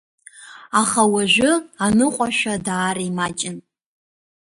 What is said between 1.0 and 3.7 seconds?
уажәы аныҟәашәа даара имаҷын.